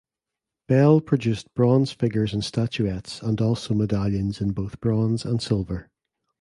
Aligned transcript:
Bell 0.67 0.99
produced 0.99 1.53
bronze 1.53 1.91
figures 1.91 2.33
and 2.33 2.43
statuettes 2.43 3.21
and 3.21 3.39
also 3.39 3.75
medallions 3.75 4.41
in 4.41 4.51
both 4.51 4.79
bronze 4.79 5.25
and 5.25 5.39
silver. 5.39 5.91